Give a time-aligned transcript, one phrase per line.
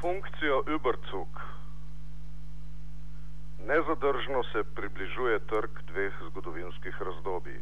[0.00, 1.28] funkcijo Überzug.
[3.66, 7.60] Nezadržno se približuje trg dveh zgodovinskih razdobij.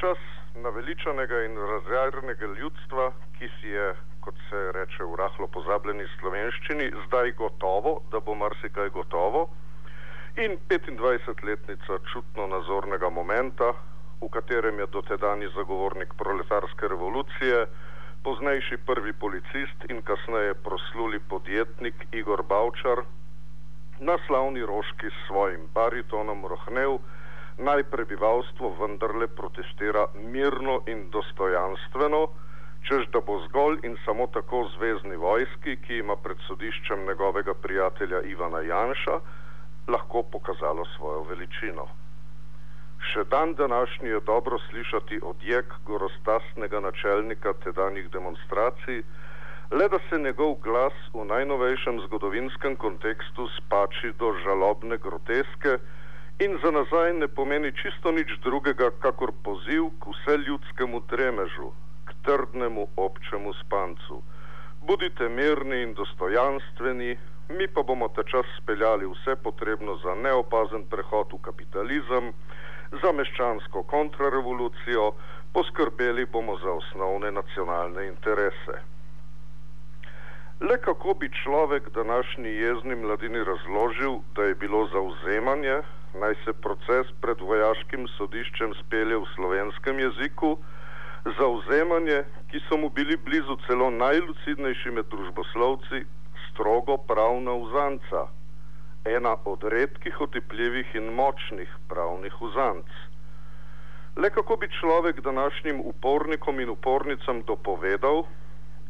[0.00, 0.18] Čas
[0.54, 3.88] naveličanega in razjarjenega ljudstva, ki si je,
[4.20, 9.48] kot se reče v rahlo pozabljeni slovenščini, zdaj gotovo, da bo marsikaj gotovo,
[10.36, 13.72] in 25-letnica čutno nazornega momenta,
[14.22, 17.66] v katerem je dotedajni zagovornik proletarske revolucije,
[18.24, 23.02] poznejši prvi policist in kasneje prosluli podjetnik Igor Bavčar,
[24.00, 26.98] na slavni roški s svojim baritonom rohnev,
[27.58, 32.22] naj prebivalstvo vendarle protestira mirno in dostojanstveno,
[32.88, 38.22] čež da bo zgolj in samo tako zvezdni vojski, ki ima pred sodiščem njegovega prijatelja
[38.22, 39.20] Ivana Janša,
[39.88, 41.88] lahko pokazalo svojo veličino.
[43.08, 49.02] Še dan današnji je dobro slišati odjek gorostasnega načelnika tedanjih demonstracij,
[49.70, 55.78] le da se njegov glas v najnovejšem zgodovinskem kontekstu spači do žalobne groteske
[56.44, 61.72] in za nazaj ne pomeni čisto nič drugega, kakor poziv k vseljudskemu dremežu,
[62.04, 64.22] k trdnemu občemu spancu.
[64.82, 71.32] Budite mirni in dostojanstveni, mi pa bomo ta čas speljali vse potrebno za neopazen prehod
[71.32, 72.32] v kapitalizem,
[72.90, 75.12] za meščansko kontrarevolucijo,
[75.54, 78.80] poskrbeli bomo za osnovne nacionalne interese.
[80.60, 85.76] Le kako bi človek današnji jezni mladini razložil, da je bilo zauzemanje,
[86.20, 90.58] naj se proces pred vojaškim sodiščem spelje v slovenskem jeziku,
[91.38, 96.04] zauzemanje, ki so mu bili blizu celo najlucidnejši med družboslovci,
[96.50, 98.26] strogo pravna uzanca
[99.04, 102.86] ena od redkih otepljivih in močnih pravnih uzanc.
[104.16, 108.24] Le kako bi človek današnjim upornikom in upornicam dopovedal,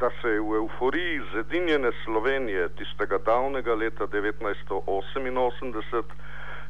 [0.00, 6.02] da se je v euforiji zedinjene Slovenije tistega davnega leta 1988,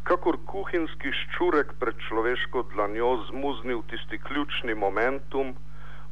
[0.02, 5.54] kakor kuhinski ščurek pred človeško dlanjo zmuznil tisti ključni momentum,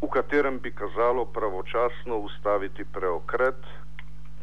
[0.03, 3.61] v katerem bi kazalo pravočasno ustaviti preokret,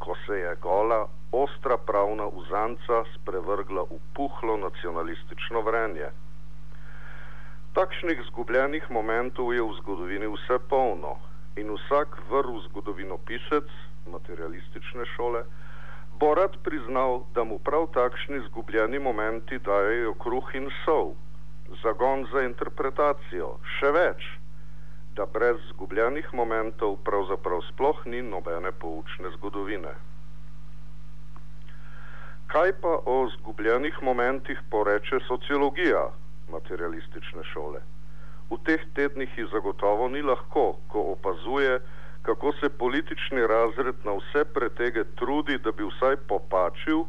[0.06, 6.10] ko se je gola ostra pravna uzanca sprevrgla v puhlo nacionalistično vrenje.
[7.74, 11.18] Takšnih zgubljenih momentov je v zgodovini vse polno
[11.58, 13.68] in vsak vrl zgodovinopisec
[14.08, 15.44] materialistične šole
[16.20, 21.14] bo rad priznal, da mu prav takšni zgubljeni momenti dajejo kruh in sol,
[21.84, 23.50] zagon za interpretacijo,
[23.80, 24.28] še več,
[25.16, 29.94] da brez zgubljenih momentov pravzaprav sploh ni nobene poučne zgodovine.
[32.52, 36.04] Kaj pa o zgubljenih momentih poreče sociologija
[36.52, 37.80] materialistične šole?
[38.52, 41.80] V teh tednih ji zagotovo ni lahko, ko opazuje,
[42.22, 47.06] kako se politični razred na vse pretege trudi, da bi vsaj popačil,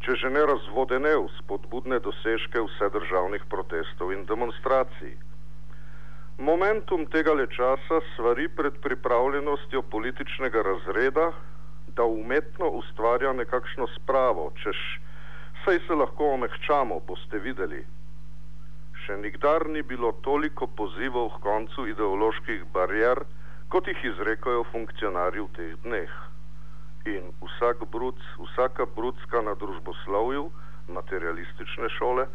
[0.00, 5.27] če že ne razvodenev spodbudne dosežke vse državnih protestov in demonstracij.
[6.38, 11.32] Momentum tega le časa svari pred pripravljenostjo političnega razreda,
[11.96, 14.78] da umetno ustvarja nekakšno spravo, češ
[15.64, 17.80] saj se lahko omehčamo, boste videli.
[19.02, 23.24] Še nikdar ni bilo toliko pozivov k koncu ideoloških barijer,
[23.74, 26.12] kot jih izrekajo funkcionarji v teh dneh.
[27.16, 30.46] In vsak bruc, vsaka brucka na družboslovju,
[30.86, 32.30] materialistične šole,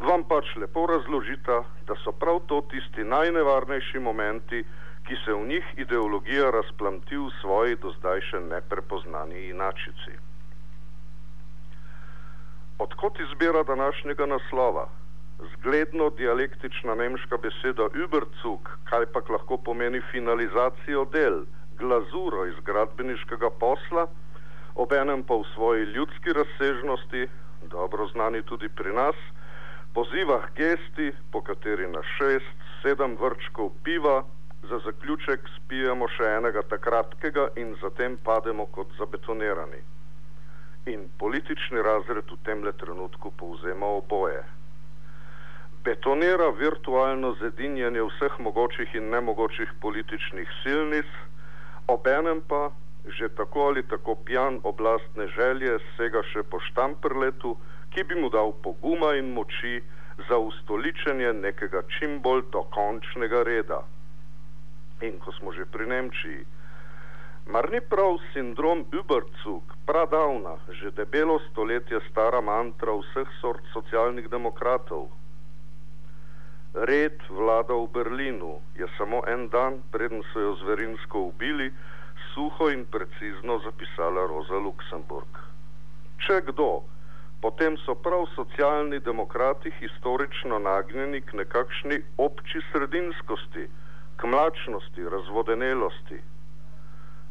[0.00, 4.64] vam pač lepo razložita, da so prav to tisti najnevarnejši momenti,
[5.08, 10.18] ki se v njih ideologija razplamti v svoji do zdaj še neprepoznani inačici.
[12.78, 14.86] Odkot izbira današnjega naslova?
[15.52, 21.44] Zgledno dialektična nemška beseda Überzug, kaj pa lahko pomeni finalizacijo del,
[21.78, 24.06] glazuro iz gradbeniškega posla,
[24.74, 27.28] obenem pa v svoji ljudski razsežnosti,
[27.70, 29.16] dobro znani tudi pri nas,
[29.98, 34.22] poziva k gesti, po kateri na šest, sedem vrčkov piva
[34.70, 39.80] za zaključek spijemo še enega takratkega in zatem pademo kot zabetonirani.
[40.94, 44.44] In politični razred v tem le trenutku povzema oboje.
[45.82, 51.10] Betonira virtualno zedinjanje vseh mogočih in nemogočih političnih silnic,
[51.90, 52.70] obenem pa
[53.18, 57.56] že tako ali tako pijan oblastne želje sega še po štamprletu,
[57.90, 59.82] ki bi mu dal poguma in moči
[60.28, 63.82] za ustoličenje nekega čim bolj dokončnega reda.
[65.00, 66.42] In ko smo že pri Nemčiji,
[67.46, 75.08] mar ni prav sindrom Überzug, pradavna, že debelo stoletje stara mantra vseh sort socialnih demokratov?
[76.74, 81.72] Red vlada v Berlinu, je samo en dan, preden so jo zverinsko ubili,
[82.34, 85.40] suho in precizno zapisala Roza Luksemburg.
[86.26, 86.84] Če kdo,
[87.40, 93.68] potem so prav socialni demokrati historično nagnjeni k nekakšni obči sredinskosti,
[94.16, 96.18] k mlačnosti, razvodenelosti.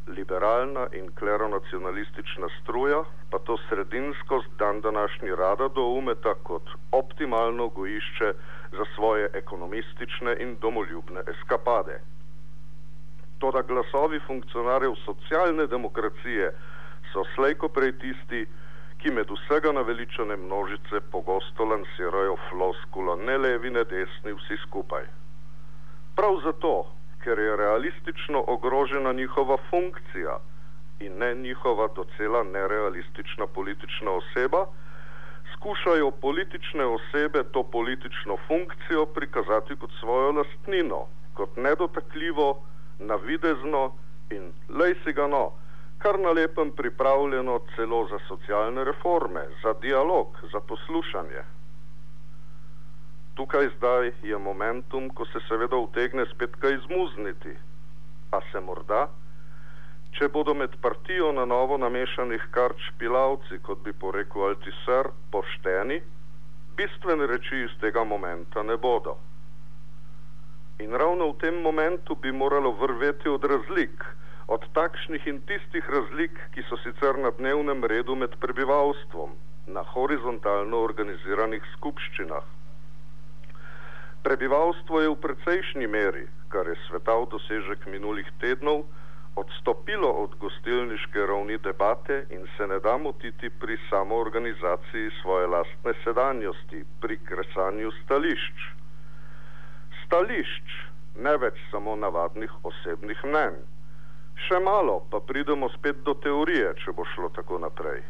[0.08, 6.62] Liberalna in kleronacionalistična struja pa to sredinskost dan današnji rada doumeta kot
[6.92, 8.32] optimalno gojišče
[8.72, 12.00] za svoje ekonomistične in domoljubne eskapade.
[13.38, 16.52] Toda glasovi funkcionarjev socialne demokracije
[17.12, 18.46] so slejko prej tisti,
[18.98, 25.04] ki med vsega naveličane množice pogosto lansirajo floskulo ne levi, ne desni, vsi skupaj.
[26.16, 26.72] Prav zato,
[27.22, 30.38] ker je realistično ogrožena njihova funkcija
[31.00, 34.66] in ne njihova docela nerealistična politična oseba,
[35.54, 42.62] skušajo politične osebe to politično funkcijo prikazati kot svojo lastnino, kot nedotakljivo,
[42.98, 43.92] navidezno
[44.30, 45.52] in lej si ga no,
[45.98, 51.42] kar na lepem pripravljeno celo za socialne reforme, za dialog, za poslušanje.
[53.34, 57.54] Tukaj zdaj je momentum, ko se seveda utegne spet kaj izmuzniti.
[58.30, 59.08] A se morda,
[60.18, 66.00] če bodo med partijo na novo namešanih kart špilavci, kot bi porekel Altiser, pošteni,
[66.76, 69.16] bistvene reči iz tega momenta ne bodo.
[70.78, 74.04] In ravno v tem momentu bi moralo vrveti od razlik,
[74.48, 79.34] od takšnih in tistih razlik, ki so sicer na dnevnem redu med prebivalstvom,
[79.68, 82.46] na horizontalno organiziranih skupščinah.
[84.24, 88.86] Prebivalstvo je v precejšnji meri, kar je svetav dosežek minulih tednov,
[89.36, 96.84] odstopilo od gostilniške ravni debate in se ne da motiti pri samoorganizaciji svoje lastne sedanjosti,
[97.00, 98.68] pri kresanju stališč.
[100.04, 100.78] Stališč,
[101.20, 103.60] ne več samo navadnih osebnih mnenj.
[104.46, 108.04] Še malo, pa pridemo spet do teorije, če bo šlo tako naprej.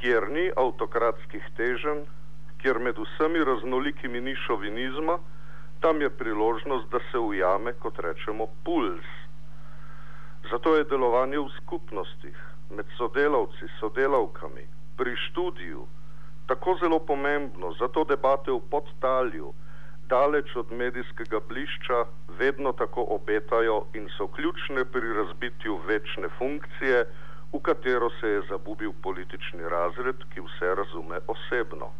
[0.00, 2.06] Kjer ni avtokratskih teženj,
[2.62, 5.18] kjer med vsemi raznolikimi ni šovinizma,
[5.84, 9.06] tam je priložnost, da se ujame, kot rečemo, puls.
[10.50, 12.36] Zato je delovanje v skupnostih,
[12.70, 14.66] med sodelavci, sodelavkami,
[14.96, 15.86] pri študiju,
[16.48, 19.52] tako zelo pomembno, zato debate v podtalju,
[20.10, 21.98] daleč od medijskega blišča,
[22.38, 27.04] vedno tako obetajo in so ključne pri razbitju večne funkcije,
[27.52, 31.90] v katero se je zabubil politični razred, ki vse razume osebno.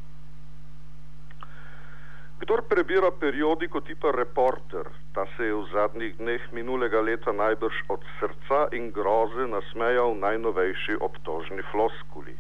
[2.41, 8.07] Kdor prebira periodiko tipa Reporter, ta se je v zadnjih dneh minulega leta najbrž od
[8.19, 12.39] srca in groze nasmejal najnovejši obtožni floskuli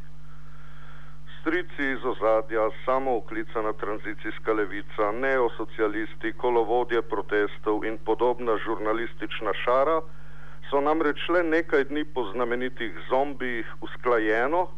[1.40, 10.00] strici iz ozadja, samo uklicana tranzicijska levica, neosocialisti, kolovodje protestov in podobna žurnalistična šara
[10.70, 14.68] so namreč le nekaj dni po znamenitih zombijih usklajeno,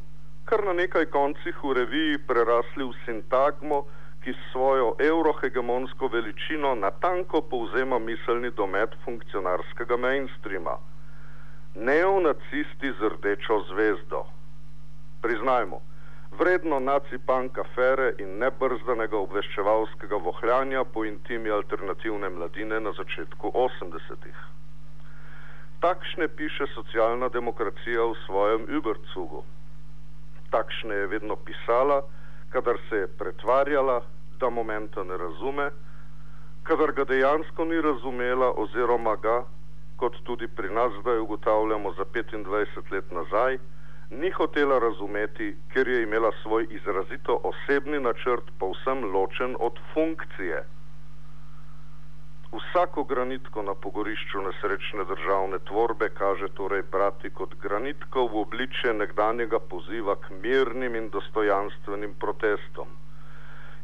[0.44, 3.85] kar na nekaj koncih v reviji prerasli v sintagmo,
[4.23, 10.76] ki svojo eurohegemonsko veličino natanko povzema miselni domet funkcionarskega mainstreama.
[11.75, 14.25] Neonacisti z rdečo zvezdo.
[15.23, 15.81] Priznajmo,
[16.38, 24.38] vredno nacipank afere in nebrzdanega obveščevalskega vohljanja po intimi alternativne mladine na začetku 80-ih.
[25.82, 29.43] Takšne piše socialna demokracija v svojem Überzugu.
[30.51, 32.03] Takšne je vedno pisala,
[32.53, 34.01] kadar se je pretvarjala,
[34.41, 35.70] da momenta ne razume,
[36.62, 39.43] kadar ga dejansko ni razumela oziroma ga,
[39.96, 43.58] kot tudi pri nas zdaj ugotavljamo za 25 let nazaj,
[44.20, 50.64] ni hotela razumeti, ker je imela svoj izrazito osebni načrt povsem ločen od funkcije.
[52.52, 59.58] Vsako granitko na pogorišču nesrečne državne tvorbe kaže torej brati kot granitko v obličje nekdanjega
[59.58, 62.88] poziva k mirnim in dostojanstvenim protestom.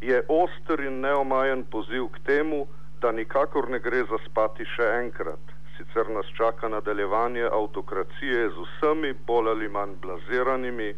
[0.01, 2.67] Je oster in neomajen poziv k temu,
[3.01, 9.49] da nikakor ne gre zaspati še enkrat, sicer nas čaka nadaljevanje avtokracije z vsemi bolj
[9.49, 10.95] ali manj blaziranimi,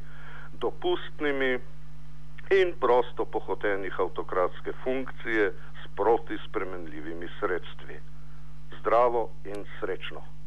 [0.52, 1.52] dopustnimi
[2.50, 8.00] in prosto pohotenih avtokratske funkcije s proti spremenljivimi sredstvi.
[8.80, 10.39] Zdravo in srečno!